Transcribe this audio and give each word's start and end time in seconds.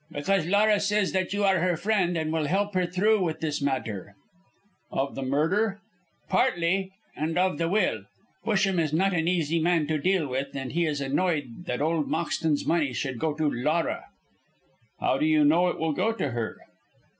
"Because 0.11 0.47
Laura 0.47 0.79
says 0.79 1.11
that 1.11 1.31
you 1.31 1.43
are 1.43 1.59
her 1.59 1.77
friend, 1.77 2.17
and 2.17 2.33
will 2.33 2.47
help 2.47 2.73
her 2.73 2.87
through 2.87 3.23
with 3.23 3.39
this 3.39 3.61
matter." 3.61 4.15
"Of 4.89 5.13
the 5.13 5.21
murder." 5.21 5.79
"Partly, 6.27 6.89
and 7.15 7.37
of 7.37 7.59
the 7.59 7.69
will. 7.69 8.05
Busham 8.43 8.79
is 8.81 8.93
not 8.93 9.13
an 9.13 9.27
easy 9.27 9.59
man 9.59 9.85
to 9.89 9.99
deal 9.99 10.27
with, 10.27 10.55
and 10.55 10.71
he 10.71 10.87
is 10.87 11.01
annoyed 11.01 11.67
that 11.67 11.83
old 11.83 12.09
Moxton's 12.09 12.65
money 12.65 12.93
should 12.93 13.19
go 13.19 13.35
to 13.35 13.47
Laura." 13.47 14.05
"How 14.99 15.19
do 15.19 15.27
you 15.27 15.45
know 15.45 15.67
it 15.67 15.77
will 15.77 15.93
go 15.93 16.13
to 16.13 16.31
her?" 16.31 16.57